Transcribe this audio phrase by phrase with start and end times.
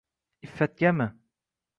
[0.45, 1.07] Iffatgami?